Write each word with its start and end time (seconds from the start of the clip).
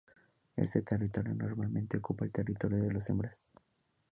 Este 0.55 0.81
territorio 0.81 1.31
normalmente 1.35 1.97
ocupa 1.97 2.25
el 2.25 2.31
territorio 2.31 2.79
de 2.81 2.89
dos 2.89 3.07
hembras. 3.11 3.45